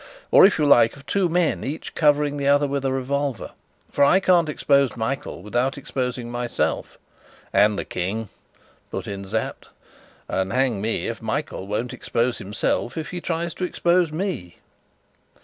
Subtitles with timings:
[0.31, 3.51] Or, if you like, of two men, each covering the other with a revolver.
[3.91, 6.97] For I can't expose Michael without exposing myself"
[7.53, 8.29] "And the King,"
[8.89, 9.69] put in Sapt.
[10.27, 14.55] "And, hang me if Michael won't expose himself, if he tries to expose me!"